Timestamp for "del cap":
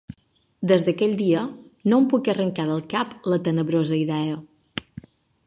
2.71-3.13